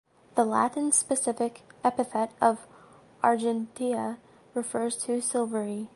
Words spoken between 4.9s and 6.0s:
to silvery.